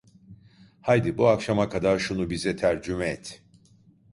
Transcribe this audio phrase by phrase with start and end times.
[0.81, 3.43] Haydi, bu akşama kadar şunu bize tercüme et!